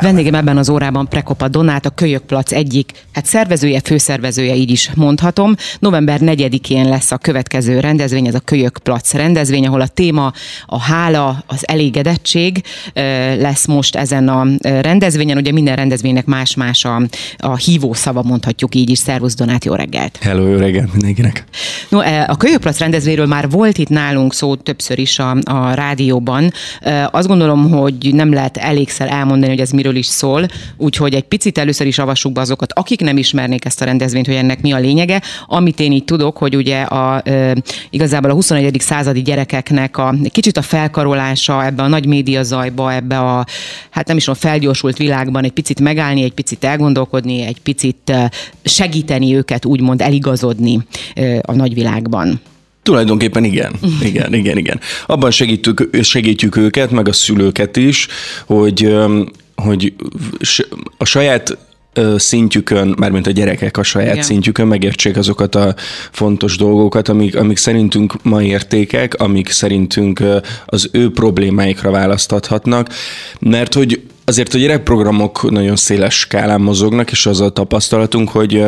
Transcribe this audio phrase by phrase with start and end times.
[0.00, 5.54] Vendégem ebben az órában Prekopa Donát, a Kölyökplac egyik, hát szervezője, főszervezője, így is mondhatom.
[5.78, 10.32] November 4-én lesz a következő rendezvény, ez a Kölyökplac rendezvény, ahol a téma
[10.66, 12.62] a hála, az elégedettség
[13.38, 15.36] lesz most ezen a rendezvényen.
[15.36, 17.02] Ugye minden rendezvénynek más-más a,
[17.38, 18.98] a hívószava, mondhatjuk így is.
[18.98, 20.18] Szervusz Donát, jó reggelt!
[20.22, 21.44] Hello, jó reggelt mindenkinek!
[21.88, 26.52] No, a Kölyökplac rendezvényről már volt itt nálunk szó többször is a, a rádióban.
[27.10, 31.58] Azt gondolom, hogy nem lehet elégszer elmondani, hogy ez miről is szól, úgyhogy egy picit
[31.58, 34.78] először is avassuk be azokat, akik nem ismernék ezt a rendezvényt, hogy ennek mi a
[34.78, 35.22] lényege.
[35.46, 37.22] Amit én így tudok, hogy ugye a,
[37.90, 38.76] igazából a 21.
[38.80, 43.46] századi gyerekeknek a kicsit a felkarolása ebbe a nagy média zajba, ebbe a,
[43.90, 48.12] hát nem is a felgyorsult világban egy picit megállni, egy picit elgondolkodni, egy picit
[48.64, 50.78] segíteni őket, úgymond eligazodni
[51.42, 52.40] a nagyvilágban.
[52.82, 54.80] Tulajdonképpen igen, igen, igen, igen.
[55.06, 58.08] Abban segítjük, segítjük őket, meg a szülőket is,
[58.46, 58.96] hogy,
[59.62, 59.92] hogy
[60.96, 61.58] a saját
[62.16, 64.24] szintjükön, mármint a gyerekek a saját Igen.
[64.24, 65.74] szintjükön megértsék azokat a
[66.10, 70.22] fontos dolgokat, amik, amik szerintünk ma értékek, amik szerintünk
[70.66, 72.88] az ő problémáikra választathatnak,
[73.40, 78.64] mert hogy azért a gyerekprogramok nagyon széles skálán mozognak, és az a tapasztalatunk, hogy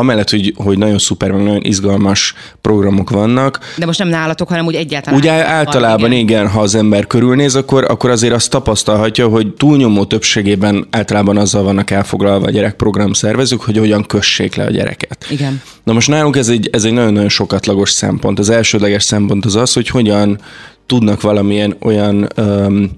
[0.00, 3.58] amellett, hogy, hogy nagyon szuper, meg nagyon izgalmas programok vannak.
[3.76, 5.18] De most nem nálatok, hanem úgy egyáltalán.
[5.18, 6.24] Ugye általában igen.
[6.24, 11.62] igen, ha az ember körülnéz, akkor, akkor azért azt tapasztalhatja, hogy túlnyomó többségében általában azzal
[11.62, 15.26] vannak elfoglalva a gyerekprogram szervezők, hogy hogyan kössék le a gyereket.
[15.30, 15.62] Igen.
[15.84, 18.38] Na most nálunk ez egy, ez egy nagyon-nagyon sokatlagos szempont.
[18.38, 20.40] Az elsődleges szempont az az, hogy hogyan
[20.86, 22.90] tudnak valamilyen olyan öm,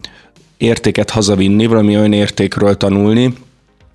[0.57, 3.35] értéket hazavinni, valami olyan értékről tanulni,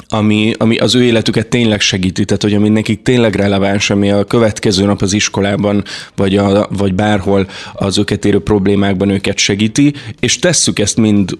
[0.10, 4.24] ami, ami az ő életüket tényleg segíti, tehát hogy ami nekik tényleg releváns, ami a
[4.24, 5.84] következő nap az iskolában,
[6.16, 11.38] vagy, a, vagy bárhol az őket érő problémákban őket segíti, és tesszük ezt mind,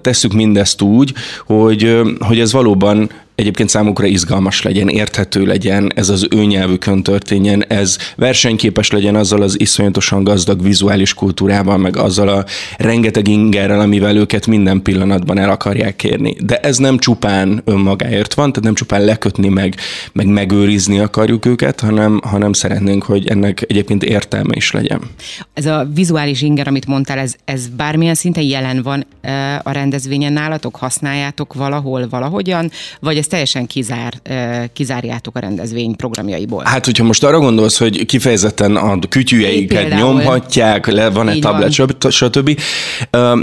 [0.00, 1.12] tesszük mindezt úgy,
[1.46, 3.10] hogy, hogy ez valóban
[3.42, 9.42] egyébként számukra izgalmas legyen, érthető legyen, ez az ő nyelvükön történjen, ez versenyképes legyen azzal
[9.42, 12.44] az iszonyatosan gazdag vizuális kultúrával, meg azzal a
[12.78, 16.36] rengeteg ingerrel, amivel őket minden pillanatban el akarják kérni.
[16.44, 19.74] De ez nem csupán önmagáért van, tehát nem csupán lekötni meg,
[20.12, 25.00] meg megőrizni akarjuk őket, hanem, hanem szeretnénk, hogy ennek egyébként értelme is legyen.
[25.54, 29.06] Ez a vizuális inger, amit mondtál, ez, ez bármilyen szinten jelen van
[29.62, 30.76] a rendezvényen nálatok?
[30.76, 32.70] Használjátok valahol, valahogyan?
[33.00, 34.14] Vagy ezt teljesen kizár,
[34.72, 36.62] kizárjátok a rendezvény programjaiból.
[36.64, 41.72] Hát, hogyha most arra gondolsz, hogy kifejezetten a kütyűjeiket nyomhatják, le van-e tablet,
[42.10, 42.60] stb.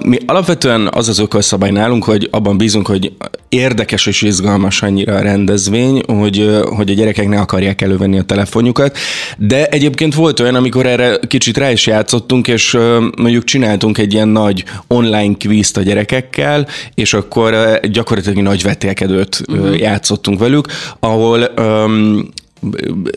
[0.04, 3.14] Mi alapvetően az az ökölszabály nálunk, hogy abban bízunk, hogy
[3.50, 8.98] érdekes és izgalmas annyira a rendezvény, hogy, hogy a gyerekek ne akarják elővenni a telefonjukat,
[9.38, 12.78] de egyébként volt olyan, amikor erre kicsit rá is játszottunk, és
[13.18, 19.78] mondjuk csináltunk egy ilyen nagy online kvízt a gyerekekkel, és akkor gyakorlatilag nagy vetélkedőt uh-huh
[19.80, 20.68] játszottunk velük,
[21.00, 22.30] ahol um,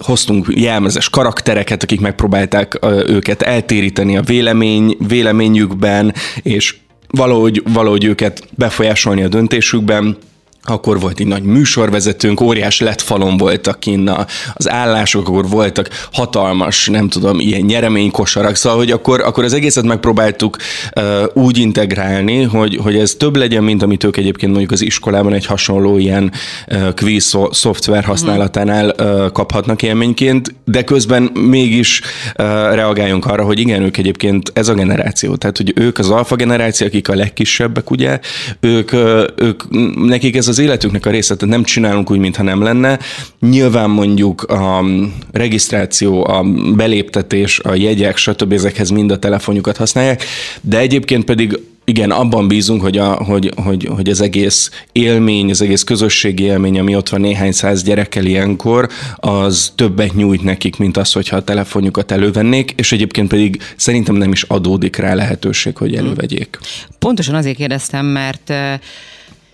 [0.04, 6.74] hoztunk jelmezes karaktereket, akik megpróbálták őket eltéríteni a vélemény, véleményükben, és
[7.12, 10.16] valahogy, valahogy őket befolyásolni a döntésükben
[10.64, 14.10] akkor volt egy nagy műsorvezetőnk, óriás lett falon voltak kinn
[14.54, 19.84] az állások, akkor voltak hatalmas, nem tudom, ilyen nyereménykosarak, szóval, hogy akkor, akkor az egészet
[19.84, 20.56] megpróbáltuk
[20.96, 25.32] uh, úgy integrálni, hogy, hogy ez több legyen, mint amit ők egyébként mondjuk az iskolában
[25.32, 26.32] egy hasonló ilyen
[26.68, 33.82] uh, quiz szoftver használatánál uh, kaphatnak élményként, de közben mégis uh, reagáljunk arra, hogy igen,
[33.82, 38.20] ők egyébként ez a generáció, tehát hogy ők az alfa generáció, akik a legkisebbek, ugye,
[38.60, 39.62] ők, uh, ők
[39.94, 42.98] nekik ez az életüknek a része, tehát nem csinálunk úgy, mintha nem lenne.
[43.40, 44.84] Nyilván mondjuk a
[45.32, 46.42] regisztráció, a
[46.74, 48.52] beléptetés, a jegyek, stb.
[48.52, 50.24] ezekhez mind a telefonjukat használják,
[50.60, 55.62] de egyébként pedig igen, abban bízunk, hogy, a, hogy, hogy, hogy az egész élmény, az
[55.62, 60.96] egész közösségi élmény, ami ott van néhány száz gyerekkel ilyenkor, az többet nyújt nekik, mint
[60.96, 65.94] az, hogyha a telefonjukat elővennék, és egyébként pedig szerintem nem is adódik rá lehetőség, hogy
[65.94, 66.58] elővegyék.
[66.98, 68.52] Pontosan azért kérdeztem, mert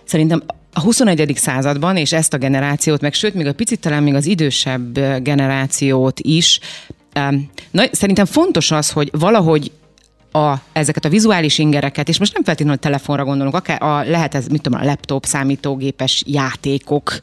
[0.09, 0.43] Szerintem
[0.79, 1.33] a 21.
[1.35, 6.19] században, és ezt a generációt, meg sőt, még a picit talán még az idősebb generációt
[6.19, 6.59] is,
[7.71, 9.71] na, szerintem fontos az, hogy valahogy
[10.31, 14.35] a, ezeket a vizuális ingereket, és most nem feltétlenül a telefonra gondolunk, akár a, lehet
[14.35, 17.19] ez, mit tudom, a laptop, számítógépes játékok,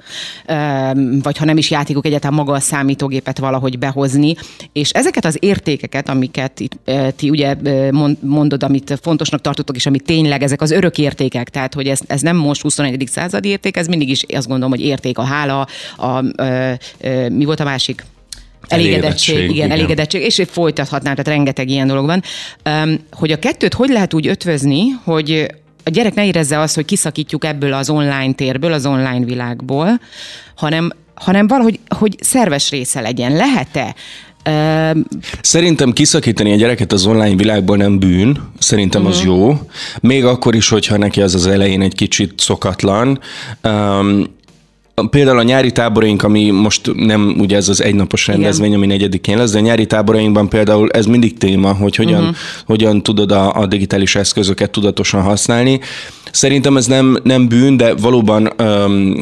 [1.23, 4.35] vagy ha nem is játékok, egyáltalán maga a számítógépet valahogy behozni,
[4.73, 7.57] és ezeket az értékeket, amiket itt, ti ugye
[8.21, 12.21] mondod, amit fontosnak tartotok, és ami tényleg ezek az örök értékek, tehát hogy ez, ez
[12.21, 13.09] nem most 21.
[13.11, 15.67] századi érték, ez mindig is azt gondolom, hogy érték a hála, a,
[16.03, 16.25] a, a
[17.29, 18.05] mi volt a másik?
[18.69, 22.23] Elégedettség, elégedettség igen, igen, elégedettség, és folytathatnám, tehát rengeteg ilyen dolog van.
[23.11, 25.47] Hogy a kettőt hogy lehet úgy ötvözni, hogy
[25.85, 30.01] a gyerek ne érezze azt, hogy kiszakítjuk ebből az online térből, az online világból,
[30.57, 33.33] hanem, hanem valahogy hogy szerves része legyen.
[33.33, 33.95] Lehet-e?
[35.41, 39.17] Szerintem kiszakítani a gyereket az online világból nem bűn, szerintem uh-huh.
[39.17, 39.33] az mhm.
[39.35, 39.61] jó.
[40.01, 43.21] Még akkor is, hogyha neki az az elején egy kicsit szokatlan.
[43.65, 44.35] Um,
[45.11, 48.79] Például a nyári táboraink, ami most nem ugye ez az egynapos rendezvény, Igen.
[48.79, 52.37] ami negyedikén lesz, de a nyári táborainkban például ez mindig téma, hogy hogyan, uh-huh.
[52.67, 55.81] hogyan tudod a, a digitális eszközöket tudatosan használni.
[56.31, 59.15] Szerintem ez nem, nem bűn, de valóban um,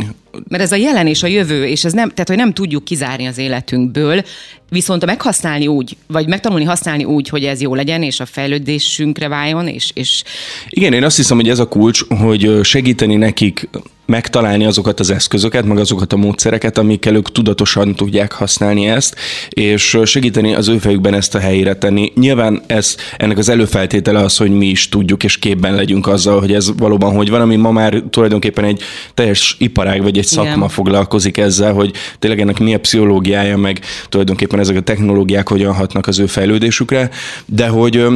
[0.49, 3.27] mert ez a jelen és a jövő, és ez nem, tehát hogy nem tudjuk kizárni
[3.27, 4.23] az életünkből,
[4.69, 9.29] viszont a meghasználni úgy, vagy megtanulni használni úgy, hogy ez jó legyen, és a fejlődésünkre
[9.29, 10.23] váljon, és, és...
[10.69, 13.69] Igen, én azt hiszem, hogy ez a kulcs, hogy segíteni nekik
[14.07, 19.17] megtalálni azokat az eszközöket, meg azokat a módszereket, amikkel ők tudatosan tudják használni ezt,
[19.49, 22.13] és segíteni az ő fejükben ezt a helyére tenni.
[22.15, 26.53] Nyilván ez, ennek az előfeltétele az, hogy mi is tudjuk és képben legyünk azzal, hogy
[26.53, 28.83] ez valóban hogy van, ami ma már tulajdonképpen egy
[29.15, 30.69] teljes iparág vagy egy szakma Igen.
[30.69, 36.07] foglalkozik ezzel, hogy tényleg ennek mi a pszichológiája, meg tulajdonképpen ezek a technológiák hogyan hatnak
[36.07, 37.11] az ő fejlődésükre,
[37.47, 38.07] de hogy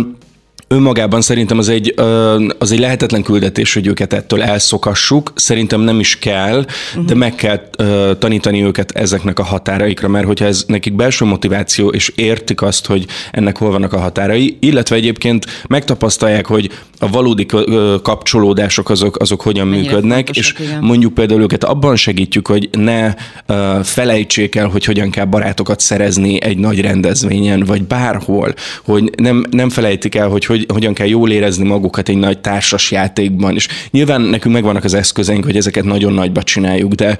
[0.69, 1.95] önmagában szerintem az egy,
[2.59, 5.33] az egy lehetetlen küldetés, hogy őket ettől elszokassuk.
[5.35, 7.05] Szerintem nem is kell, uh-huh.
[7.05, 7.61] de meg kell
[8.19, 13.07] tanítani őket ezeknek a határaikra, mert hogyha ez nekik belső motiváció, és értik azt, hogy
[13.31, 17.47] ennek hol vannak a határai, illetve egyébként megtapasztalják, hogy a valódi
[18.03, 20.79] kapcsolódások azok, azok hogyan Mennyire működnek, és igen.
[20.83, 23.15] mondjuk például őket abban segítjük, hogy ne
[23.83, 28.55] felejtsék el, hogy hogyan kell barátokat szerezni egy nagy rendezvényen, vagy bárhol,
[28.85, 32.39] hogy nem, nem felejtik el, hogy, hogy hogy hogyan kell jól érezni magukat egy nagy
[32.39, 33.55] társas játékban.
[33.55, 37.17] És nyilván nekünk megvannak az eszközeink, hogy ezeket nagyon nagyba csináljuk, de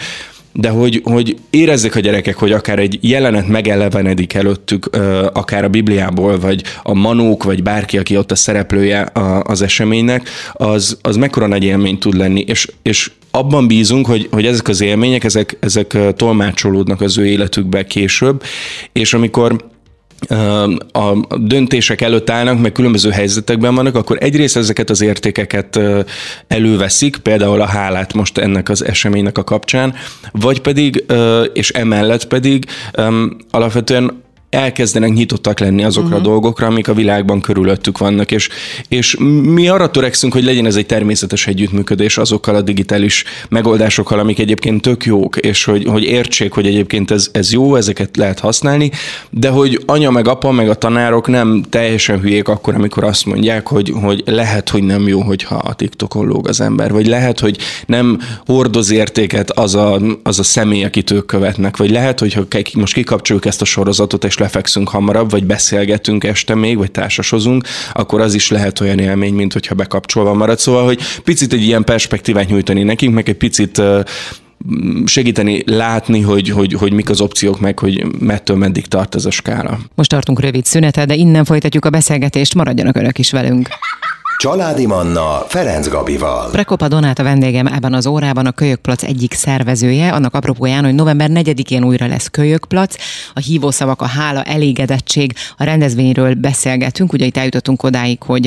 [0.53, 4.91] de hogy, hogy érezzék a gyerekek, hogy akár egy jelenet megelevenedik előttük,
[5.33, 9.11] akár a Bibliából, vagy a manók, vagy bárki, aki ott a szereplője
[9.43, 14.47] az eseménynek, az, az mekkora nagy élmény tud lenni, és, és abban bízunk, hogy, hogy
[14.47, 18.43] ezek az élmények, ezek, ezek tolmácsolódnak az ő életükbe később,
[18.93, 19.57] és amikor
[20.93, 25.81] a döntések előtt állnak, meg különböző helyzetekben vannak, akkor egyrészt ezeket az értékeket
[26.47, 29.95] előveszik, például a hálát most ennek az eseménynek a kapcsán,
[30.33, 31.05] vagy pedig,
[31.53, 32.65] és emellett pedig
[33.51, 36.27] alapvetően elkezdenek nyitottak lenni azokra uh-huh.
[36.27, 38.49] a dolgokra, amik a világban körülöttük vannak, és,
[38.89, 44.39] és mi arra törekszünk, hogy legyen ez egy természetes együttműködés azokkal a digitális megoldásokkal, amik
[44.39, 48.91] egyébként tök jók, és hogy, hogy értsék, hogy egyébként ez, ez jó, ezeket lehet használni,
[49.31, 53.67] de hogy anya meg apa meg a tanárok nem teljesen hülyék akkor, amikor azt mondják,
[53.67, 57.59] hogy, hogy lehet, hogy nem jó, hogyha a TikTokon lóg az ember, vagy lehet, hogy
[57.87, 62.47] nem hordoz értéket az a, az a személy, akit ők követnek, vagy lehet, hogy ha
[62.75, 68.21] most kikapcsoljuk ezt a sorozatot, és lefekszünk hamarabb, vagy beszélgetünk este még, vagy társasozunk, akkor
[68.21, 70.59] az is lehet olyan élmény, mint hogyha bekapcsolva marad.
[70.59, 73.83] Szóval, hogy picit egy ilyen perspektívát nyújtani nekünk, meg egy picit
[75.05, 79.31] segíteni látni, hogy, hogy, hogy mik az opciók, meg hogy mettől meddig tart ez a
[79.31, 79.79] skála.
[79.95, 83.69] Most tartunk rövid szünetet, de innen folytatjuk a beszélgetést, maradjanak önök is velünk.
[84.39, 86.51] Családi Manna Ferenc Gabival.
[86.51, 91.31] Prekopa Donát a vendégem ebben az órában a Kölyökplac egyik szervezője, annak apropóján, hogy november
[91.33, 92.95] 4-én újra lesz Kölyökplac.
[93.35, 97.13] A hívószavak, a hála, elégedettség, a rendezvényről beszélgetünk.
[97.13, 98.47] Ugye itt eljutottunk odáig, hogy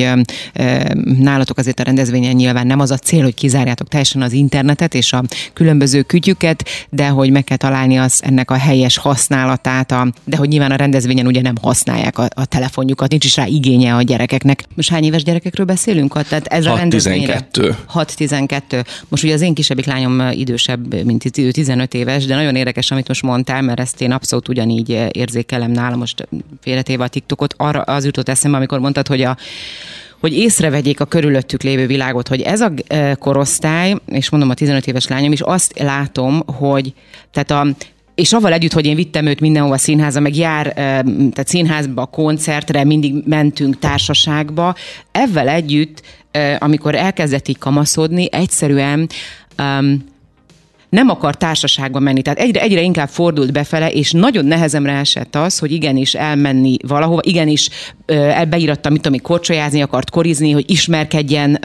[0.52, 4.94] e, nálatok azért a rendezvényen nyilván nem az a cél, hogy kizárjátok teljesen az internetet
[4.94, 10.12] és a különböző kütyüket, de hogy meg kell találni az ennek a helyes használatát, a,
[10.24, 13.94] de hogy nyilván a rendezvényen ugye nem használják a, a telefonjukat, nincs is rá igénye
[13.94, 14.64] a gyerekeknek.
[14.74, 15.80] Most hány éves gyerekekről beszélünk?
[15.84, 16.22] Beszélünk?
[16.22, 17.74] Tehát ez a 6-12.
[17.94, 18.84] 6-12.
[19.08, 23.22] Most ugye az én kisebbik lányom idősebb, mint 15 éves, de nagyon érdekes, amit most
[23.22, 26.28] mondtál, mert ezt én abszolút ugyanígy érzékelem nálam most
[26.60, 27.54] félretéve a TikTokot.
[27.56, 29.36] Arra az jutott eszembe, amikor mondtad, hogy a
[30.20, 32.72] hogy észrevegyék a körülöttük lévő világot, hogy ez a
[33.18, 36.92] korosztály, és mondom a 15 éves lányom is, azt látom, hogy
[37.30, 37.74] tehát a
[38.14, 43.14] és avval együtt, hogy én vittem őt mindenhova színházba, meg jár, tehát színházba, koncertre, mindig
[43.26, 44.74] mentünk társaságba,
[45.12, 46.02] ezzel együtt,
[46.58, 49.08] amikor elkezdett így kamaszodni, egyszerűen
[50.92, 52.22] nem akar társaságba menni.
[52.22, 57.20] Tehát egyre, egyre inkább fordult befele, és nagyon nehezemre esett az, hogy igenis elmenni valahova,
[57.24, 57.68] igenis
[58.48, 61.60] beíratta, mit tudom, korcsolyázni akart, korizni, hogy ismerkedjen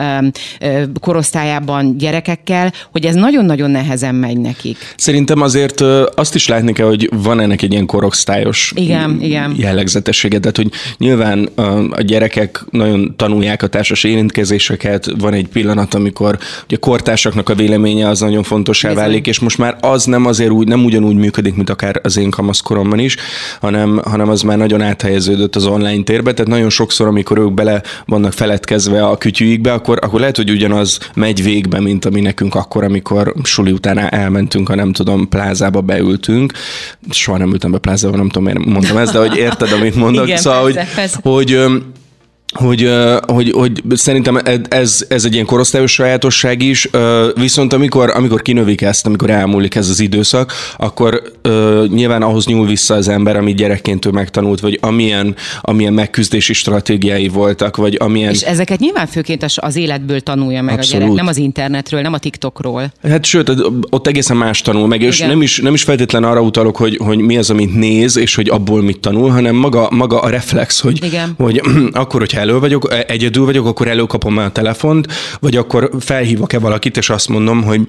[1.00, 4.77] korosztályában gyerekekkel, hogy ez nagyon-nagyon nehezen megy nekik.
[4.98, 5.81] Szerintem azért
[6.15, 9.55] azt is látni kell, hogy van ennek egy ilyen korosztályos igen, igen.
[9.57, 11.50] jellegzetessége, tehát hogy nyilván
[11.91, 16.38] a gyerekek nagyon tanulják a társas érintkezéseket, van egy pillanat, amikor
[16.69, 20.52] a kortársaknak a véleménye az nagyon fontos válik, válik, és most már az nem azért
[20.52, 23.16] úgy, nem ugyanúgy működik, mint akár az én kamaszkoromban is,
[23.62, 27.82] hanem, hanem az már nagyon áthelyeződött az online térbe, tehát nagyon sokszor, amikor ők bele
[28.06, 32.84] vannak feledkezve a kütyűikbe, akkor, akkor lehet, hogy ugyanaz megy végbe, mint ami nekünk akkor,
[32.84, 36.54] amikor suli után elmentünk, a nem tudom, plázába beültünk.
[37.10, 40.26] Soha nem ültem be plázába, nem tudom, miért mondtam ezt, de hogy érted, amit mondok.
[40.26, 41.20] Igen, szóval, persze, hogy, persze.
[41.22, 41.68] hogy
[42.58, 42.90] hogy,
[43.28, 46.90] hogy, hogy szerintem ez, ez egy ilyen korosztályos sajátosság is,
[47.36, 51.22] viszont amikor, amikor kinövik ezt, amikor elmúlik ez az időszak, akkor
[51.88, 57.28] nyilván ahhoz nyúl vissza az ember, amit gyerekként ő megtanult, vagy amilyen, amilyen megküzdési stratégiái
[57.28, 58.32] voltak, vagy amilyen...
[58.32, 61.02] És ezeket nyilván főként az életből tanulja meg Abszolút.
[61.02, 62.92] a gyerek, nem az internetről, nem a TikTokról.
[63.04, 63.52] Hát sőt,
[63.90, 67.18] ott egészen más tanul meg, és nem is, nem is feltétlen arra utalok, hogy, hogy
[67.18, 71.04] mi az, amit néz, és hogy abból mit tanul, hanem maga, maga a reflex, hogy,
[71.04, 71.34] Igen.
[71.38, 71.62] hogy
[71.92, 75.08] akkor, hogyha elő vagyok, e, egyedül vagyok, akkor előkapom a telefont,
[75.39, 77.82] vagy akkor felhívok-e valakit, és azt mondom, hogy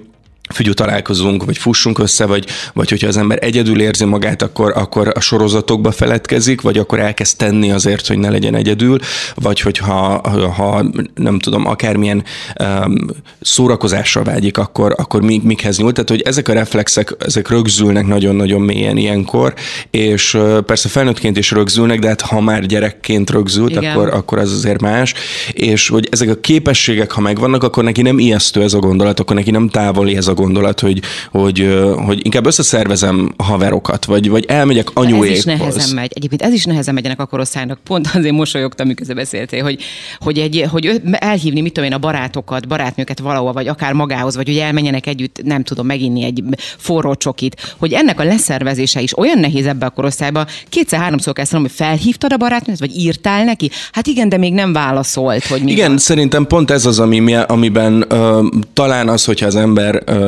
[0.48, 5.12] figyú találkozunk, vagy fussunk össze, vagy, vagy hogyha az ember egyedül érzi magát, akkor, akkor
[5.14, 8.98] a sorozatokba feledkezik, vagy akkor elkezd tenni azért, hogy ne legyen egyedül,
[9.34, 12.24] vagy hogyha ha, nem tudom, akármilyen
[12.60, 12.96] um,
[13.40, 15.92] szórakozással vágyik, akkor, akkor mi, mikhez nyúl.
[15.92, 19.54] Tehát, hogy ezek a reflexek, ezek rögzülnek nagyon-nagyon mélyen ilyenkor,
[19.90, 24.80] és persze felnőttként is rögzülnek, de hát ha már gyerekként rögzült, akkor, akkor az azért
[24.80, 25.14] más,
[25.52, 29.36] és hogy ezek a képességek, ha megvannak, akkor neki nem ijesztő ez a gondolat, akkor
[29.36, 34.88] neki nem távoli ez a gondolat, hogy, hogy, hogy inkább összeszervezem haverokat, vagy, vagy elmegyek
[34.94, 35.30] anyuékhoz.
[35.30, 36.10] Ez is nehezen megy.
[36.14, 37.78] Egyébként ez is nehezen megy ennek a korosztálynak.
[37.84, 39.82] Pont azért mosolyogtam, miközben beszéltél, hogy,
[40.18, 44.46] hogy, egy, hogy elhívni, mit tudom én, a barátokat, barátnőket valahol, vagy akár magához, vagy
[44.46, 46.42] hogy elmenjenek együtt, nem tudom, meginni egy
[46.76, 50.46] forró csokit, hogy ennek a leszervezése is olyan nehéz ebbe a korosztályba.
[50.68, 53.70] Kétszer-háromszor kell hogy felhívtad a barátnőt, vagy írtál neki?
[53.92, 55.98] Hát igen, de még nem válaszolt, hogy mi Igen, van.
[55.98, 60.27] szerintem pont ez az, ami, amiben uh, talán az, hogyha az ember uh,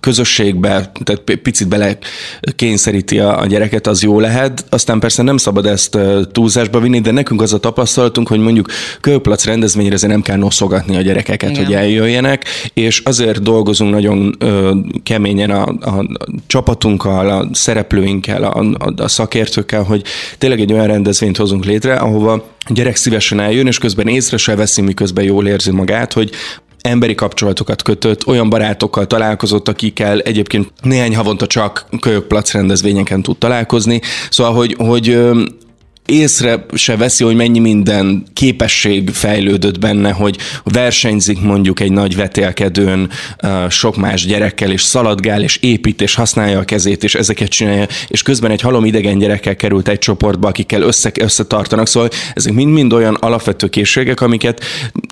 [0.00, 1.98] közösségbe, tehát picit bele
[2.56, 4.64] kényszeríti a, gyereket, az jó lehet.
[4.68, 5.98] Aztán persze nem szabad ezt
[6.32, 8.68] túlzásba vinni, de nekünk az a tapasztalatunk, hogy mondjuk
[9.00, 11.64] kőplac rendezvényre azért nem kell noszogatni a gyerekeket, Igen.
[11.64, 14.36] hogy eljöjjenek, és azért dolgozunk nagyon
[15.02, 20.02] keményen a, a, a csapatunkkal, a szereplőinkkel, a, a, a szakértőkkel, hogy
[20.38, 22.32] tényleg egy olyan rendezvényt hozunk létre, ahova
[22.66, 26.30] a gyerek szívesen eljön, és közben észre se veszi, miközben jól érzi magát, hogy
[26.84, 34.00] emberi kapcsolatokat kötött, olyan barátokkal találkozott, akikkel egyébként néhány havonta csak kölyökplac rendezvényeken tud találkozni.
[34.30, 35.18] Szóval, hogy, hogy
[36.06, 43.10] észre se veszi, hogy mennyi minden képesség fejlődött benne, hogy versenyzik mondjuk egy nagy vetélkedőn
[43.68, 48.22] sok más gyerekkel, és szaladgál, és épít, és használja a kezét, és ezeket csinálja, és
[48.22, 51.86] közben egy halom idegen gyerekkel került egy csoportba, akikkel össze, összetartanak.
[51.86, 54.64] Szóval ezek mind-mind olyan alapvető készségek, amiket,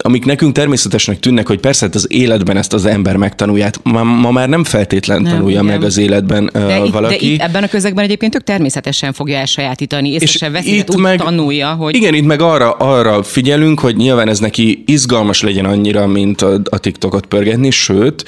[0.02, 3.70] amik nekünk természetesnek tűnnek, hogy persze hát az életben ezt az ember megtanulja.
[3.82, 5.64] Ma, ma már nem feltétlen nem, tanulja igen.
[5.64, 7.26] meg az életben de uh, valaki.
[7.26, 11.18] de itt ebben a közegben egyébként tök természetesen fogja elsajátítani, és se veszi itt meg,
[11.18, 11.94] tanulja, hogy...
[11.94, 16.60] Igen, itt meg arra, arra figyelünk, hogy nyilván ez neki izgalmas legyen annyira, mint a,
[16.70, 18.24] a TikTokot pörgetni, sőt,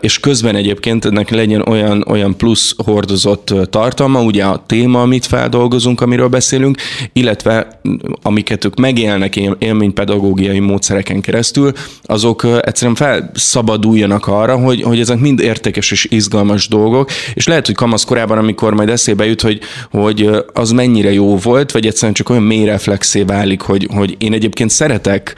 [0.00, 6.00] és közben egyébként ennek legyen olyan, olyan plusz hordozott tartalma, ugye a téma, amit feldolgozunk,
[6.00, 6.78] amiről beszélünk,
[7.12, 7.80] illetve
[8.22, 10.60] amiket ők megélnek élménypedagógiai
[10.98, 17.46] módszereken keresztül, azok egyszerűen felszabaduljanak arra, hogy, hogy ezek mind értékes és izgalmas dolgok, és
[17.46, 22.14] lehet, hogy kamaszkorában, amikor majd eszébe jut, hogy, hogy az mennyire jó volt, vagy egyszerűen
[22.14, 25.34] csak olyan mély reflexé válik, hogy, hogy én egyébként szeretek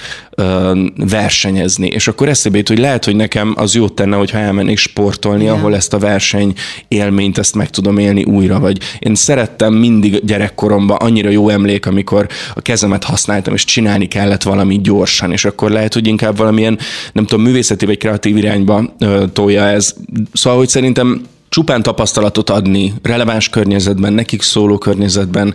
[0.96, 5.44] versenyezni, és akkor eszébe jut, hogy lehet, hogy nekem az jót tenne, hogyha elmennék sportolni,
[5.44, 5.58] yeah.
[5.58, 6.52] ahol ezt a verseny
[6.88, 12.26] élményt, ezt meg tudom élni újra, vagy én szerettem mindig gyerekkoromban annyira jó emlék, amikor
[12.54, 16.78] a kezemet használtam, és csinálni kellett valami gyorsan, és akkor lehet, hogy inkább valamilyen,
[17.12, 19.94] nem tudom, művészeti vagy kreatív irányba ö, tolja ez.
[20.32, 25.54] Szóval, hogy szerintem csupán tapasztalatot adni releváns környezetben, nekik szóló környezetben,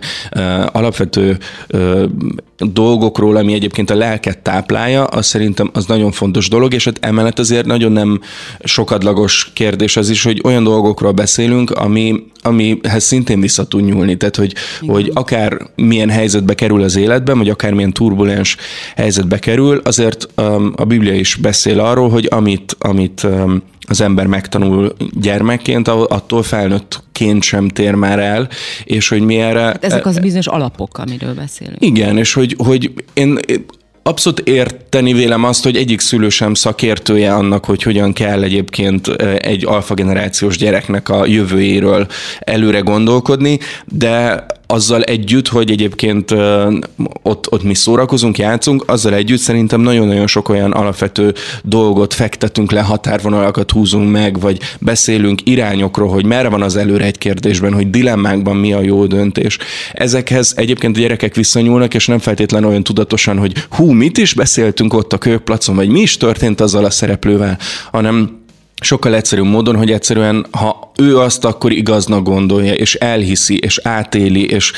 [0.72, 1.38] alapvető
[2.58, 7.38] dolgokról, ami egyébként a lelket táplálja, az szerintem az nagyon fontos dolog, és hát emellett
[7.38, 8.20] azért nagyon nem
[8.64, 14.16] sokadlagos kérdés az is, hogy olyan dolgokról beszélünk, ami, amihez szintén vissza tud nyúlni.
[14.16, 18.56] Tehát, hogy, hogy akár milyen helyzetbe kerül az életben, vagy akár milyen turbulens
[18.96, 24.26] helyzetbe kerül, azért um, a Biblia is beszél arról, hogy amit, amit um, az ember
[24.26, 26.42] megtanul gyermekként, attól
[27.16, 28.48] felnőttként sem tér már el,
[28.84, 29.60] és hogy mi erre...
[29.60, 31.76] Hát ezek az bizonyos alapok, amiről beszélünk.
[31.84, 33.38] Igen, és hogy, hogy én
[34.02, 39.08] abszolút érteni vélem azt, hogy egyik szülő sem szakértője annak, hogy hogyan kell egyébként
[39.38, 42.06] egy alfa generációs gyereknek a jövőjéről
[42.38, 46.30] előre gondolkodni, de azzal együtt, hogy egyébként
[47.22, 52.80] ott, ott mi szórakozunk, játszunk, azzal együtt szerintem nagyon-nagyon sok olyan alapvető dolgot fektetünk le,
[52.80, 58.56] határvonalakat húzunk meg, vagy beszélünk irányokról, hogy merre van az előre egy kérdésben, hogy dilemmákban
[58.56, 59.58] mi a jó döntés.
[59.92, 64.94] Ezekhez egyébként a gyerekek visszanyúlnak, és nem feltétlenül olyan tudatosan, hogy hú, mit is beszéltünk
[64.94, 67.58] ott a kölyökplacon, vagy mi is történt azzal a szereplővel,
[67.92, 68.44] hanem
[68.80, 74.44] sokkal egyszerűbb módon, hogy egyszerűen, ha ő azt akkor igaznak gondolja, és elhiszi, és átéli,
[74.44, 74.72] és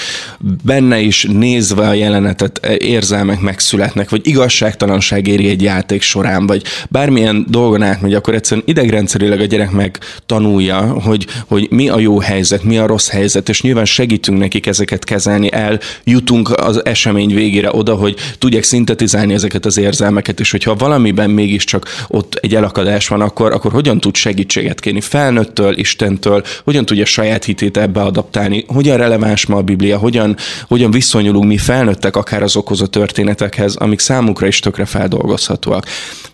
[0.64, 7.46] benne is nézve a jelenetet érzelmek megszületnek, vagy igazságtalanság éri egy játék során, vagy bármilyen
[7.48, 12.62] dolgon átmegy, akkor egyszerűen idegrendszerileg a gyerek meg tanulja, hogy, hogy mi a jó helyzet,
[12.62, 17.68] mi a rossz helyzet, és nyilván segítünk nekik ezeket kezelni, el jutunk az esemény végére
[17.72, 23.20] oda, hogy tudják szintetizálni ezeket az érzelmeket, és hogyha valamiben mégiscsak ott egy elakadás van,
[23.20, 25.00] akkor, akkor hogyan tud segítséget kérni?
[25.00, 30.36] Felnőttől, Isten Istentől, hogyan tudja saját hitét ebbe adaptálni, hogyan releváns ma a Biblia, hogyan,
[30.68, 35.84] hogyan viszonyulunk mi felnőttek akár azokhoz a történetekhez, amik számukra is tökre feldolgozhatóak.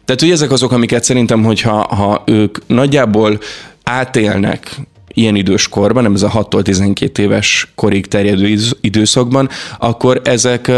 [0.04, 3.38] Tehát, hogy ezek azok, amiket szerintem, hogyha ha ők nagyjából
[3.82, 4.76] átélnek
[5.14, 10.70] ilyen idős korban, nem ez a 6-tól 12 éves korig terjedő időszakban, akkor ezek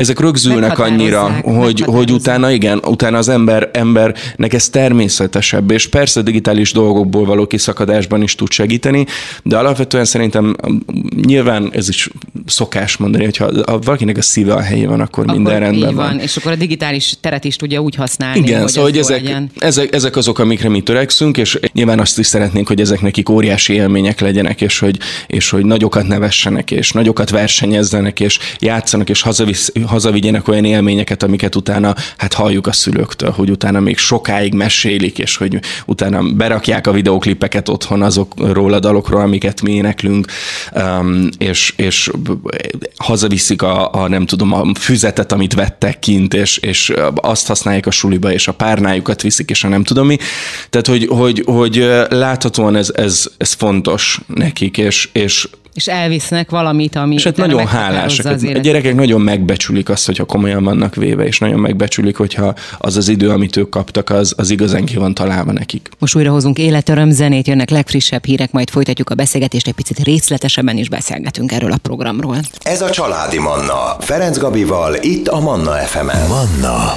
[0.00, 6.22] ezek rögzülnek annyira, hogy, hogy utána igen, utána az ember embernek ez természetesebb, és persze
[6.22, 9.06] digitális dolgokból való kiszakadásban is tud segíteni,
[9.42, 10.56] de alapvetően szerintem
[11.26, 12.10] nyilván ez is
[12.46, 16.06] szokás mondani, hogy ha valakinek a szíve a helyén van, akkor, akkor minden rendben van.
[16.06, 16.18] van.
[16.18, 19.94] És akkor a digitális teret is tudja úgy használni, Igen, hogy szóval hogy ezek, ezek,
[19.94, 24.20] ezek azok, amikre mi törekszünk, és nyilván azt is szeretnénk, hogy ezek nekik óriási élmények
[24.20, 30.48] legyenek, és hogy, és hogy nagyokat nevessenek, és nagyokat versenyezzenek, és játszanak, és hazavisz, hazavigyenek
[30.48, 35.58] olyan élményeket, amiket utána hát halljuk a szülőktől, hogy utána még sokáig mesélik, és hogy
[35.86, 40.26] utána berakják a videoklipeket otthon azokról a dalokról, amiket mi éneklünk,
[40.74, 42.10] um, és, és
[42.96, 47.90] hazaviszik a, a, nem tudom, a füzetet, amit vettek kint, és, és azt használják a
[47.90, 50.16] suliba, és a párnájukat viszik, és a nem tudom mi.
[50.70, 56.96] Tehát, hogy, hogy, hogy láthatóan ez, ez, ez fontos nekik, és, és és elvisznek valamit,
[56.96, 58.26] ami És hát nagyon hálásak.
[58.26, 63.08] A gyerekek nagyon megbecsülik azt, hogyha komolyan vannak véve, és nagyon megbecsülik, hogyha az az
[63.08, 65.88] idő, amit ők kaptak, az, az igazán ki van találva nekik.
[65.98, 70.76] Most újra hozunk életöröm zenét, jönnek legfrissebb hírek, majd folytatjuk a beszélgetést, egy picit részletesebben
[70.76, 72.36] is beszélgetünk erről a programról.
[72.60, 73.96] Ez a Családi Manna.
[74.00, 76.28] Ferenc Gabival, itt a Manna FM-en.
[76.28, 76.96] Manna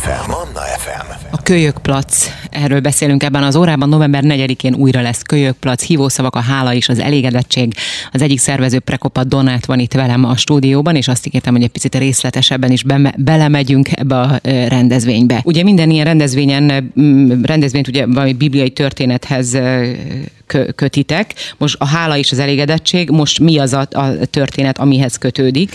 [0.00, 0.39] FM.
[0.52, 1.26] Manna FM.
[1.30, 3.88] A Kölyökplac, erről beszélünk ebben az órában.
[3.88, 7.74] November 4-én újra lesz Kölyökplac, hívószavak a hála és az elégedettség.
[8.12, 11.68] Az egyik szervező Prekopa Donát van itt velem a stúdióban, és azt ígértem, hogy egy
[11.68, 15.40] picit részletesebben is be, belemegyünk ebbe a rendezvénybe.
[15.44, 16.92] Ugye minden ilyen rendezvényen,
[17.42, 19.58] rendezvényt ugye valami bibliai történethez
[20.74, 21.34] kötitek.
[21.58, 25.74] Most a hála és az elégedettség, most mi az a, a történet, amihez kötődik?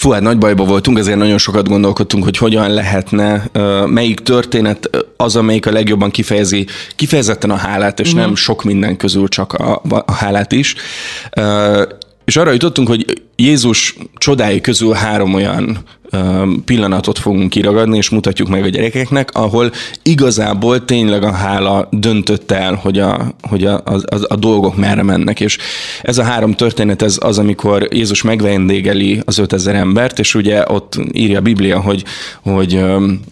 [0.00, 3.50] Fú, hát nagy bajba voltunk, ezért nagyon sokat gondolkodtunk, hogy hogyan lehetne,
[3.86, 8.22] melyik történet az, amelyik a legjobban kifejezi kifejezetten a hálát, és uh-huh.
[8.24, 10.74] nem sok minden közül csak a, a hálát is.
[12.24, 15.84] És arra jutottunk, hogy Jézus csodái közül három olyan
[16.64, 19.72] pillanatot fogunk kiragadni, és mutatjuk meg a gyerekeknek, ahol
[20.02, 25.40] igazából tényleg a hála döntött el, hogy a, hogy a, a, a, dolgok merre mennek.
[25.40, 25.58] És
[26.02, 31.00] ez a három történet, ez az, amikor Jézus megvendégeli az 5000 embert, és ugye ott
[31.12, 32.04] írja a Biblia, hogy,
[32.42, 32.80] hogy,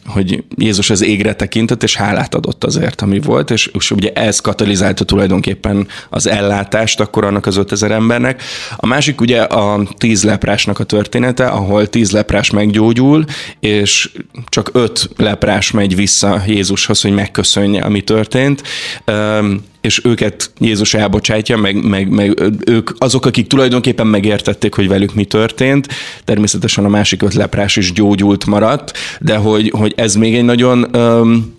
[0.06, 4.40] hogy Jézus az égre tekintett, és hálát adott azért, ami volt, és, és ugye ez
[4.40, 8.42] katalizálta tulajdonképpen az ellátást akkor annak az 5000 embernek.
[8.76, 13.24] A másik ugye a tíz leprásnak a története, ahol tíz leprás meggyógyul,
[13.60, 14.10] és
[14.48, 18.62] csak öt leprás megy vissza Jézushoz, hogy megköszönje, ami történt
[19.84, 25.24] és őket Jézus elbocsátja, meg, meg, meg ők azok, akik tulajdonképpen megértették, hogy velük mi
[25.24, 25.88] történt.
[26.24, 30.96] Természetesen a másik öt leprás is gyógyult maradt, de hogy, hogy ez még egy nagyon
[30.96, 31.54] um,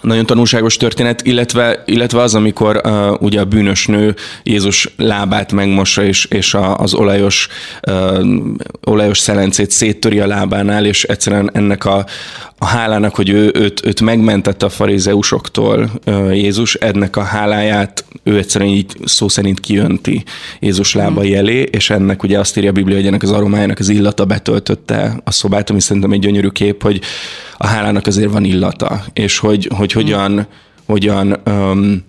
[0.00, 6.04] nagyon tanulságos történet, illetve, illetve az, amikor uh, ugye a bűnös nő Jézus lábát megmossa,
[6.04, 7.48] és, és a, az olajos,
[7.88, 8.26] uh,
[8.84, 12.04] olajos szelencét széttöri a lábánál, és egyszerűen ennek a,
[12.58, 15.90] a hálának, hogy ő, őt, őt megmentette a farizeusoktól
[16.30, 20.24] Jézus, ennek a háláját ő egyszerűen így szó szerint kiönti
[20.60, 21.36] Jézus lábai mm.
[21.36, 25.20] elé, és ennek ugye azt írja a Biblia, hogy ennek az aromájának az illata betöltötte
[25.24, 27.00] a szobát, ami szerintem egy gyönyörű kép, hogy
[27.56, 30.40] a hálának azért van illata, és hogy, hogy hogyan, mm.
[30.86, 32.04] hogyan, um,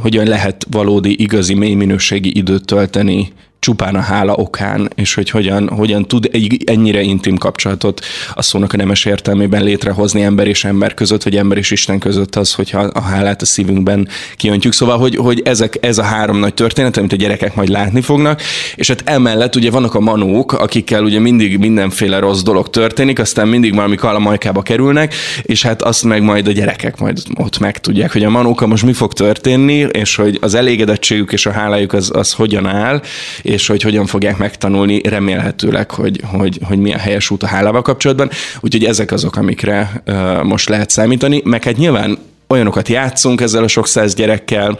[0.00, 5.68] hogyan lehet valódi, igazi, mély minőségi időt tölteni csupán a hála okán, és hogy hogyan,
[5.68, 10.94] hogyan tud egy ennyire intim kapcsolatot a szónak a nemes értelmében létrehozni ember és ember
[10.94, 14.72] között, vagy ember és Isten között az, hogyha a hálát a szívünkben kiöntjük.
[14.72, 18.42] Szóval, hogy, hogy ezek, ez a három nagy történet, amit a gyerekek majd látni fognak,
[18.74, 23.48] és hát emellett ugye vannak a manók, akikkel ugye mindig mindenféle rossz dolog történik, aztán
[23.48, 28.24] mindig valami kalamajkába kerülnek, és hát azt meg majd a gyerekek majd ott megtudják, hogy
[28.24, 32.32] a manókkal most mi fog történni, és hogy az elégedettségük és a hálájuk az, az
[32.32, 33.02] hogyan áll,
[33.48, 37.82] és hogy hogyan fogják megtanulni remélhetőleg, hogy, hogy, hogy mi a helyes út a hálával
[37.82, 38.30] kapcsolatban.
[38.60, 40.02] Úgyhogy ezek azok, amikre
[40.42, 41.40] most lehet számítani.
[41.44, 44.78] Meg hát nyilván olyanokat játszunk ezzel a sok száz gyerekkel,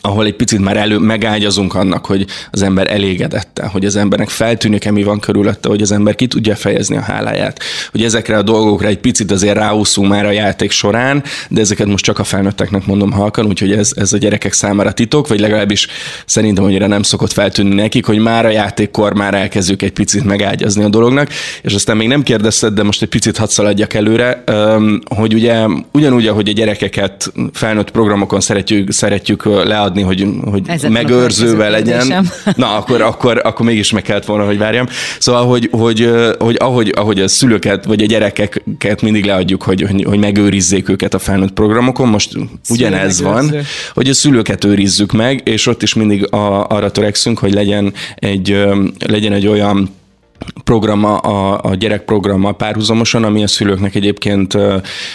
[0.00, 4.90] ahol egy picit már elő megágyazunk annak, hogy az ember elégedette, hogy az embernek feltűnik-e,
[4.90, 7.60] mi van körülötte, hogy az ember ki tudja fejezni a háláját.
[7.90, 12.04] Hogy ezekre a dolgokra egy picit azért ráúszunk már a játék során, de ezeket most
[12.04, 15.86] csak a felnőtteknek mondom halkan, úgyhogy ez, ez a gyerekek számára titok, vagy legalábbis
[16.26, 20.84] szerintem, hogy nem szokott feltűnni nekik, hogy már a játékkor már elkezdjük egy picit megágyazni
[20.84, 21.28] a dolognak,
[21.62, 24.44] és aztán még nem kérdezted, de most egy picit hadd szaladjak előre,
[25.16, 31.70] hogy ugye ugyanúgy, ahogy a gyerekeket felnőtt programokon szeretjük, szeretjük le leadni, hogy, hogy megőrzővel
[31.70, 32.26] legyen.
[32.56, 34.86] Na, akkor, akkor, akkor mégis meg kellett volna, hogy várjam.
[35.18, 40.04] Szóval, hogy, hogy, hogy ahogy, ahogy a szülőket, vagy a gyerekeket mindig leadjuk, hogy, hogy,
[40.04, 42.32] hogy megőrizzék őket a felnőtt programokon, most
[42.68, 43.54] ugyanez van,
[43.94, 48.64] hogy a szülőket őrizzük meg, és ott is mindig a, arra törekszünk, hogy legyen egy,
[49.06, 50.00] legyen egy olyan
[50.64, 54.56] programma, a, a gyerekprogrammal párhuzamosan, ami a szülőknek egyébként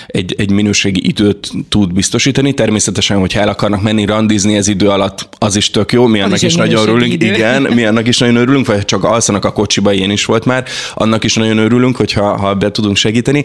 [0.07, 2.53] egy, egy minőségi időt tud biztosítani.
[2.53, 6.35] Természetesen, hogyha el akarnak menni randizni ez idő alatt, az is tök jó, mi annak
[6.35, 7.13] is, is nagyon örülünk.
[7.13, 7.25] Idő.
[7.25, 10.65] Igen, mi annak is nagyon örülünk, vagy csak alszanak a kocsiba, ilyen is volt már,
[10.93, 13.43] annak is nagyon örülünk, hogyha ha be tudunk segíteni.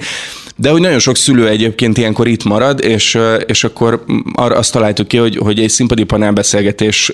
[0.57, 5.09] De hogy nagyon sok szülő egyébként ilyenkor itt marad, és, és akkor arra azt találtuk
[5.09, 7.11] ki, hogy, hogy egy színpadi panelbeszélgetés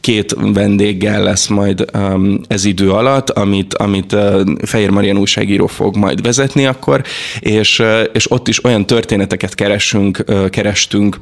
[0.00, 1.84] két vendéggel lesz majd
[2.48, 4.16] ez idő alatt, amit, amit
[4.62, 7.02] Fehér Marian újságíró fog majd vezetni akkor,
[7.40, 11.18] és, és ott is olyan történeteket keresünk, kerestünk,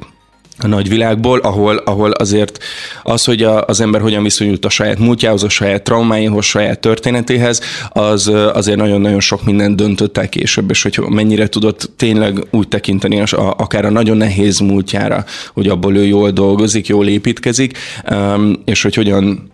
[0.57, 2.63] a nagyvilágból, ahol, ahol azért
[3.03, 7.61] az, hogy a, az ember hogyan viszonyult a saját múltjához, a saját traumáihoz, saját történetéhez,
[7.89, 13.21] az azért nagyon-nagyon sok mindent döntött el később, és hogy mennyire tudott tényleg úgy tekinteni
[13.21, 17.77] a, akár a nagyon nehéz múltjára, hogy abból ő jól dolgozik, jól építkezik,
[18.65, 19.53] és hogy hogyan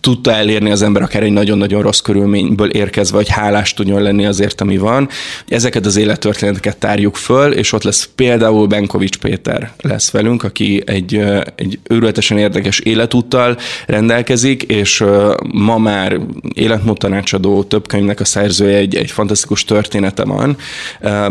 [0.00, 4.60] tudta elérni az ember akár egy nagyon-nagyon rossz körülményből érkezve, hogy hálás tudjon lenni azért,
[4.60, 5.08] ami van.
[5.48, 11.22] Ezeket az élettörténeteket tárjuk föl, és ott lesz például Benkovics Péter lesz velünk, aki egy,
[11.54, 15.04] egy őrületesen érdekes életúttal rendelkezik, és
[15.52, 16.20] ma már
[16.54, 20.56] életmód tanácsadó több könyvnek a szerzője, egy, egy fantasztikus története van,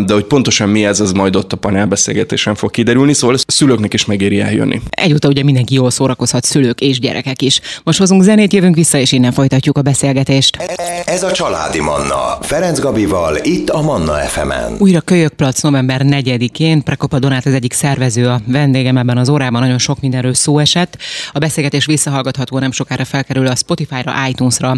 [0.06, 3.94] de hogy pontosan mi ez, az majd ott a panelbeszélgetésen fog kiderülni, szóval a szülőknek
[3.94, 4.82] is megéri eljönni.
[4.90, 7.60] Egyúttal ugye mindenki jól szórakozhat, szülők és gyerekek is.
[7.84, 10.58] Most hozunk zenét, jövünk vissza, és innen folytatjuk a beszélgetést.
[11.06, 12.38] Ez a Családi Manna.
[12.42, 14.76] Ferenc Gabival, itt a Manna FM-en.
[14.80, 16.84] Újra Kölyökplac november 4-én.
[16.84, 19.62] Prekopa Donát az egyik szervező a vendégem ebben az órában.
[19.62, 20.98] Nagyon sok mindenről szó esett.
[21.32, 24.76] A beszélgetés visszahallgatható nem sokára felkerül a Spotify-ra, iTunes-ra,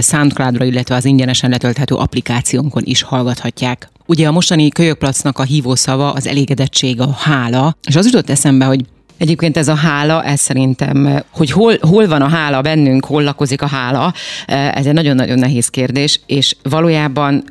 [0.00, 3.88] Soundcloud-ra, illetve az ingyenesen letölthető applikációnkon is hallgathatják.
[4.06, 8.80] Ugye a mostani kölyökplacnak a hívószava az elégedettség, a hála, és az jutott eszembe, hogy
[9.18, 13.62] Egyébként ez a hála, ez szerintem, hogy hol, hol van a hála bennünk, hol lakozik
[13.62, 14.12] a hála,
[14.46, 17.44] ez egy nagyon-nagyon nehéz kérdés, és valójában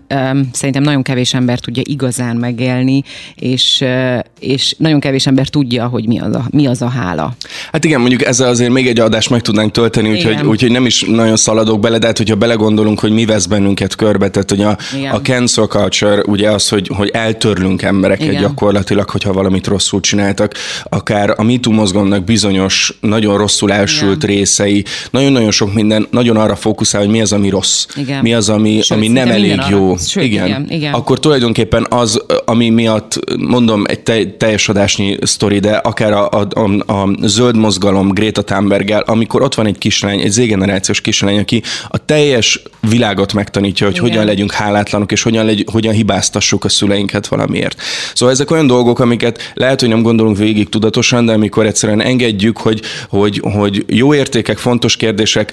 [0.51, 3.03] szerintem nagyon kevés ember tudja igazán megélni,
[3.35, 7.35] és, uh, és nagyon kevés ember tudja, hogy mi az, a, mi az a hála.
[7.71, 11.05] Hát igen, mondjuk ezzel azért még egy adást meg tudnánk tölteni, úgyhogy, úgyhogy nem is
[11.07, 14.77] nagyon szaladok bele, de hát, hogyha belegondolunk, hogy mi vesz bennünket körbe, tehát hogy a,
[15.11, 18.41] a cancel culture ugye az, hogy, hogy eltörlünk embereket igen.
[18.41, 20.53] gyakorlatilag, hogyha valamit rosszul csináltak,
[20.83, 24.35] akár a MeToo mozgalomnak bizonyos, nagyon rosszul elsült Igen.
[24.35, 28.21] részei, nagyon-nagyon sok minden, nagyon arra fókuszál, hogy mi az, ami rossz, igen.
[28.21, 29.97] mi az, ami, Sőt, ami nem elég jó.
[29.97, 30.45] Sőt, igen.
[30.45, 30.93] Igen, igen.
[30.93, 36.47] Akkor tulajdonképpen az, ami miatt, mondom, egy te, teljes adásnyi sztori, de akár a, a,
[36.53, 41.61] a, a zöld mozgalom Greta thunberg amikor ott van egy kislány, egy z-generációs kislány, aki
[41.87, 44.07] a teljes világot megtanítja, hogy igen.
[44.07, 47.81] hogyan legyünk hálátlanok, és hogyan, legy, hogyan hibáztassuk a szüleinket valamiért.
[48.13, 52.57] Szóval ezek olyan dolgok, amiket lehet, hogy nem gondolunk végig tudatosan, de amikor egyszerűen engedjük,
[52.57, 55.51] hogy, hogy, hogy jó értékek, fontos kérdések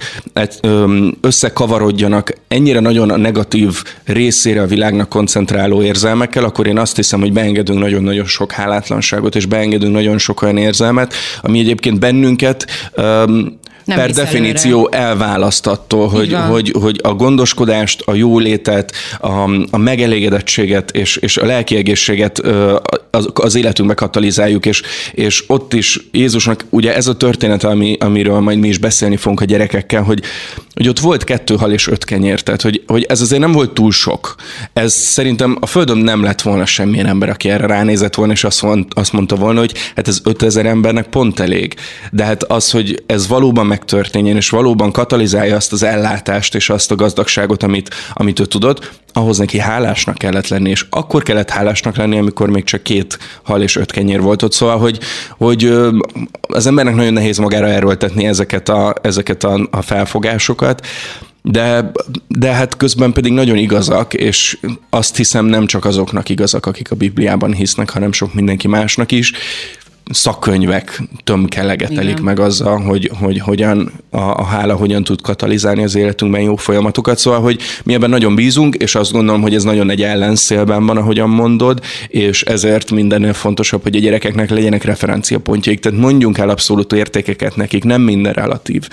[1.21, 7.33] összekavarodjanak ennyire nagyon a negatív részére a világnak koncentráló érzelmekkel, akkor én azt hiszem, hogy
[7.33, 12.67] beengedünk nagyon-nagyon sok hálátlanságot, és beengedünk nagyon sok olyan érzelmet, ami egyébként bennünket
[13.85, 15.09] nem per definíció előre.
[15.09, 21.47] elválaszt attól, hogy, hogy, hogy a gondoskodást, a jólétet, a, a megelégedettséget és, és a
[21.47, 22.43] lelki egészséget
[23.11, 28.41] az, az életünkbe katalizáljuk, és, és ott is Jézusnak ugye ez a történet, ami, amiről
[28.41, 30.23] majd mi is beszélni fogunk a gyerekekkel, hogy,
[30.75, 33.71] hogy ott volt kettő hal és öt kenyér, tehát hogy, hogy ez azért nem volt
[33.71, 34.35] túl sok.
[34.73, 38.63] Ez szerintem a Földön nem lett volna semmilyen ember, aki erre ránézett volna, és azt,
[38.63, 41.75] mond, azt mondta volna, hogy hát ez 5000 embernek pont elég.
[42.11, 46.91] De hát az, hogy ez valóban megtörténjen, és valóban katalizálja azt az ellátást és azt
[46.91, 51.97] a gazdagságot, amit, amit ő tudott, ahhoz neki hálásnak kellett lenni, és akkor kellett hálásnak
[51.97, 54.53] lenni, amikor még csak két hal és öt kenyér volt ott.
[54.53, 54.99] Szóval, hogy,
[55.39, 55.79] hogy
[56.41, 60.87] az embernek nagyon nehéz magára erőltetni ezeket a, ezeket a, a felfogásokat,
[61.43, 61.93] de,
[62.29, 64.59] de hát közben pedig nagyon igazak, és
[64.91, 69.33] azt hiszem nem csak azoknak igazak, akik a Bibliában hisznek, hanem sok mindenki másnak is.
[70.11, 72.23] Szakkönyvek tömkelegetelik Igen.
[72.23, 77.19] meg azzal, hogy, hogy hogyan a, a hála hogyan tud katalizálni az életünkben jó folyamatokat.
[77.19, 80.97] Szóval, hogy mi ebben nagyon bízunk, és azt gondolom, hogy ez nagyon egy ellenszélben van,
[80.97, 85.81] ahogyan mondod, és ezért mindennél fontosabb, hogy a gyerekeknek legyenek referenciapontjaik.
[85.81, 88.89] Tehát mondjunk el abszolút értékeket nekik, nem minden relatív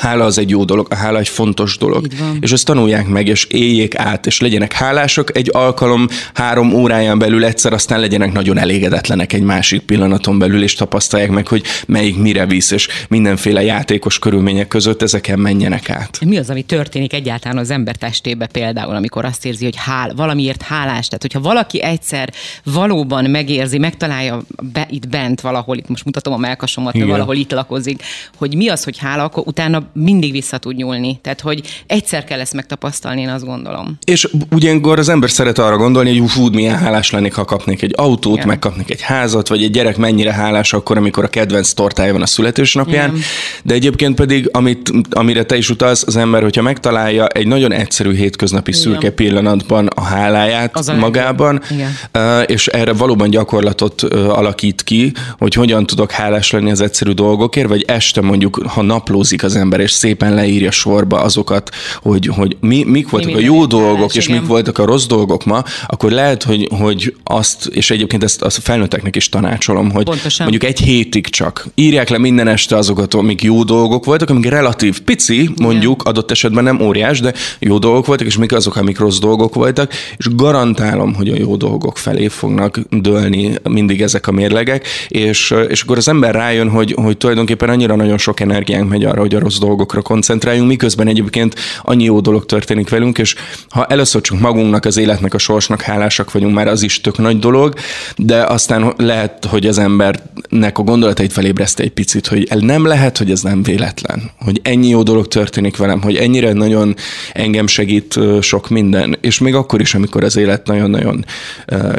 [0.00, 2.06] hála az egy jó dolog, a hála egy fontos dolog.
[2.40, 7.44] És ezt tanulják meg, és éljék át, és legyenek hálások egy alkalom három óráján belül
[7.44, 12.46] egyszer, aztán legyenek nagyon elégedetlenek egy másik pillanaton belül, és tapasztalják meg, hogy melyik mire
[12.46, 16.18] visz, és mindenféle játékos körülmények között ezeken menjenek át.
[16.24, 20.62] Mi az, ami történik egyáltalán az ember testébe például, amikor azt érzi, hogy hál, valamiért
[20.62, 21.06] hálás?
[21.06, 22.32] Tehát, hogyha valaki egyszer
[22.64, 28.02] valóban megérzi, megtalálja be, itt bent valahol, itt most mutatom a melkasomat, valahol itt lakozik,
[28.36, 31.18] hogy mi az, hogy hála, akkor utána mindig vissza tud nyúlni.
[31.22, 33.98] Tehát, hogy egyszer kell ezt megtapasztalni, én azt gondolom.
[34.04, 37.94] És ugyankor az ember szeret arra gondolni, hogy hú, milyen hálás lennék, ha kapnék egy
[37.96, 38.46] autót, Igen.
[38.46, 42.26] megkapnék egy házat, vagy egy gyerek mennyire hálás akkor, amikor a kedvenc tortája van a
[42.26, 43.08] születésnapján.
[43.08, 43.22] Igen.
[43.62, 48.14] De egyébként pedig, amit, amire te is utalsz, az ember, hogyha megtalálja egy nagyon egyszerű
[48.14, 48.82] hétköznapi Igen.
[48.82, 52.44] szürke pillanatban a háláját az magában, Igen.
[52.46, 57.84] és erre valóban gyakorlatot alakít ki, hogy hogyan tudok hálás lenni az egyszerű dolgokért, vagy
[57.86, 61.70] este mondjuk, ha naplózik az ember, ember, és szépen leírja sorba azokat,
[62.02, 65.44] hogy, hogy mi, mik voltak mi a jó dolgok, és mik voltak a rossz dolgok
[65.44, 70.46] ma, akkor lehet, hogy, hogy azt, és egyébként ezt a felnőtteknek is tanácsolom, hogy Pontosan.
[70.48, 75.00] mondjuk egy hétig csak írják le minden este azokat, amik jó dolgok voltak, amik relatív
[75.00, 76.12] pici, mondjuk igen.
[76.12, 79.92] adott esetben nem óriás, de jó dolgok voltak, és mik azok, amik rossz dolgok voltak,
[80.16, 85.82] és garantálom, hogy a jó dolgok felé fognak dőlni mindig ezek a mérlegek, és, és
[85.82, 89.38] akkor az ember rájön, hogy, hogy tulajdonképpen annyira nagyon sok energiánk megy arra, hogy a
[89.38, 93.34] rossz dolgokra koncentráljunk, miközben egyébként annyi jó dolog történik velünk, és
[93.68, 97.38] ha először csak magunknak, az életnek, a sorsnak hálásak vagyunk, már az is tök nagy
[97.38, 97.74] dolog,
[98.16, 103.30] de aztán lehet, hogy az embernek a gondolatait felébreszte egy picit, hogy nem lehet, hogy
[103.30, 106.94] ez nem véletlen, hogy ennyi jó dolog történik velem, hogy ennyire nagyon
[107.32, 111.24] engem segít sok minden, és még akkor is, amikor az élet nagyon-nagyon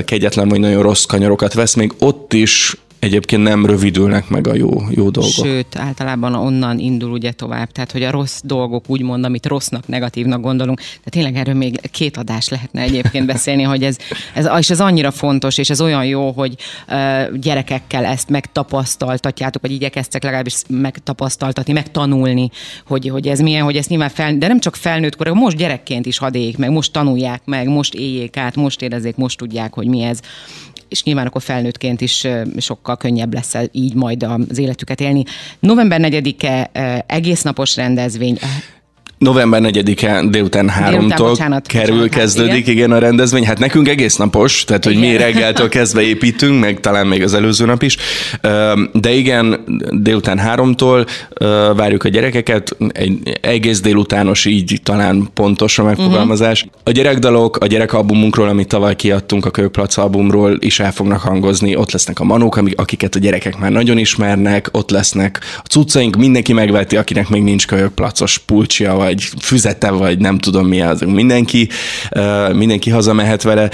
[0.06, 4.82] kegyetlen, vagy nagyon rossz kanyarokat vesz, még ott is egyébként nem rövidülnek meg a jó,
[4.90, 5.32] jó dolgok.
[5.32, 10.42] Sőt, általában onnan indul ugye tovább, tehát hogy a rossz dolgok úgymond, amit rossznak, negatívnak
[10.42, 13.98] gondolunk, de tényleg erről még két adás lehetne egyébként beszélni, hogy ez,
[14.34, 16.56] ez, és ez annyira fontos, és ez olyan jó, hogy
[16.88, 22.50] uh, gyerekekkel ezt megtapasztaltatjátok, vagy igyekeztek legalábbis megtapasztaltatni, megtanulni,
[22.88, 26.06] hogy, hogy ez milyen, hogy ez nyilván fel, de nem csak felnőtt korban, most gyerekként
[26.06, 30.02] is hadék meg, most tanulják meg, most éljék át, most érezzék, most tudják, hogy mi
[30.02, 30.20] ez
[30.92, 32.28] és nyilván akkor felnőttként is
[32.58, 35.24] sokkal könnyebb lesz így majd az életüket élni.
[35.60, 36.70] November 4-e
[37.08, 38.38] egész napos rendezvény.
[39.22, 42.76] November 4-e délután háromtól bocsánat, kerül, bocsánat, kezdődik, igen.
[42.76, 43.46] igen, a rendezvény.
[43.46, 45.10] Hát nekünk egész napos, tehát hogy igen.
[45.10, 47.98] mi reggeltől kezdve építünk, meg talán még az előző nap is.
[48.94, 49.60] De igen,
[49.92, 51.06] délután háromtól
[51.76, 56.64] várjuk a gyerekeket, egy egész délutános így talán pontos a megfogalmazás.
[56.64, 56.82] Uh-huh.
[56.84, 61.76] A gyerekdalok, a gyerekalbumunkról, amit tavaly kiadtunk, a Kölyökplac albumról is el fognak hangozni.
[61.76, 66.54] Ott lesznek a manók, akiket a gyerekek már nagyon ismernek, ott lesznek a cuccaink, mindenki
[66.54, 71.02] megveti, akinek még nincs Kölyökplacos pulcsia, vagy vagy füzete, vagy nem tudom mi az.
[71.02, 71.70] Mindenki,
[72.54, 73.70] mindenki hazamehet vele,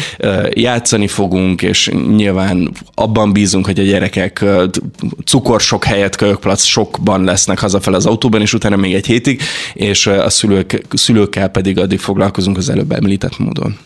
[0.54, 4.46] játszani fogunk, és nyilván abban bízunk, hogy a gyerekek
[5.26, 9.42] cukorsok helyett kölyökplac sokban lesznek hazafel az autóban, és utána még egy hétig,
[9.74, 13.78] és a szülők, szülőkkel pedig addig foglalkozunk az előbb említett módon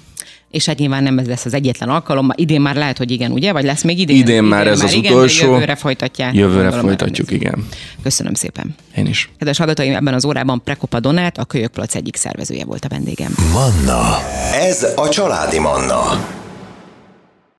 [0.51, 2.29] és hát nyilván nem ez lesz az egyetlen alkalom.
[2.35, 3.51] Idén már lehet, hogy igen, ugye?
[3.51, 4.15] Vagy lesz még idén?
[4.15, 5.51] Idén, idén már ez már az igen, utolsó.
[5.51, 6.33] Jövőre folytatják.
[6.33, 7.67] Jövőre folytatjuk, igen.
[8.03, 8.75] Köszönöm szépen.
[8.95, 9.29] Én is.
[9.37, 13.35] Kedves hallgatóim, ebben az órában Prekopa Donát, a Kölyökplac egyik szervezője volt a vendégem.
[13.53, 14.17] Manna.
[14.53, 16.39] Ez a családi Manna.